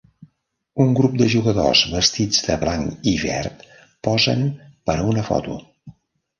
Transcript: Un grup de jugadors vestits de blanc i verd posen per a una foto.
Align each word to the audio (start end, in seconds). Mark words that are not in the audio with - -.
Un 0.85 0.95
grup 0.99 1.19
de 1.21 1.27
jugadors 1.33 1.83
vestits 1.91 2.41
de 2.49 2.57
blanc 2.65 3.07
i 3.13 3.15
verd 3.27 3.63
posen 4.09 4.45
per 4.91 4.99
a 4.99 5.09
una 5.15 5.31
foto. 5.33 5.63